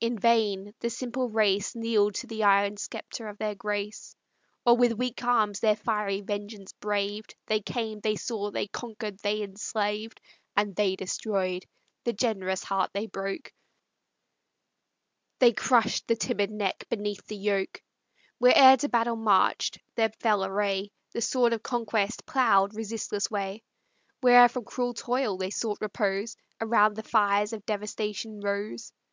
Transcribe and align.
In 0.00 0.18
vain 0.18 0.74
the 0.80 0.90
simple 0.90 1.30
race 1.30 1.76
Kneel'd 1.76 2.16
to 2.16 2.26
the 2.26 2.42
iron 2.42 2.76
sceptre 2.76 3.28
of 3.28 3.38
their 3.38 3.54
grace, 3.54 4.16
Or 4.64 4.76
with 4.76 4.94
weak 4.98 5.22
arms 5.22 5.60
their 5.60 5.76
fiery 5.76 6.22
vengeance 6.22 6.72
braved; 6.72 7.36
They 7.46 7.60
came, 7.60 8.00
they 8.00 8.16
saw, 8.16 8.50
they 8.50 8.66
conquer'd, 8.66 9.18
they 9.20 9.42
enslaved, 9.44 10.20
And 10.56 10.74
they 10.74 10.96
destroy'd; 10.96 11.66
the 12.02 12.12
generous 12.12 12.64
heart 12.64 12.90
they 12.94 13.06
broke, 13.06 13.52
They 15.38 15.52
crush'd 15.52 16.08
the 16.08 16.16
timid 16.16 16.50
neck 16.50 16.82
beneath 16.88 17.24
the 17.28 17.36
yoke; 17.36 17.80
Where'er 18.38 18.76
to 18.78 18.88
battle 18.88 19.14
march'd 19.14 19.80
their 19.94 20.10
fell 20.18 20.44
array, 20.44 20.90
The 21.12 21.20
sword 21.20 21.52
of 21.52 21.62
conquest 21.62 22.26
plough'd 22.26 22.74
resistless 22.74 23.30
way; 23.30 23.62
Where'er 24.20 24.48
from 24.48 24.64
cruel 24.64 24.94
toil 24.94 25.36
they 25.36 25.50
sought 25.50 25.78
repose, 25.80 26.36
Around 26.60 26.96
the 26.96 27.04
fires 27.04 27.52
of 27.52 27.64
devastation 27.66 28.40
rose. 28.40 28.92